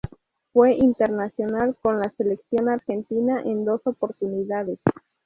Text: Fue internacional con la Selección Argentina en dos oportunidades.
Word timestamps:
Fue 0.51 0.73
internacional 0.73 1.77
con 1.79 1.99
la 1.99 2.11
Selección 2.17 2.69
Argentina 2.69 3.39
en 3.45 3.65
dos 3.65 3.81
oportunidades. 3.85 4.79